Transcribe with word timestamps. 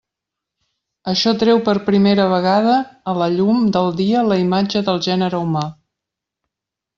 Això 1.11 1.33
treu 1.43 1.59
per 1.67 1.75
primera 1.89 2.25
vegada 2.31 2.77
a 3.13 3.15
la 3.19 3.27
llum 3.35 3.61
del 3.77 3.91
dia 4.01 4.25
la 4.31 4.39
imatge 4.45 4.83
del 4.89 5.03
gènere 5.09 5.43
humà. 5.45 5.65